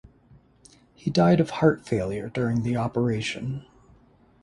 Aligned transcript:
He 0.95 1.11
died 1.11 1.39
of 1.39 1.51
heart 1.51 1.85
failure 1.85 2.29
during 2.29 2.63
the 2.63 2.75
operation. 2.75 3.67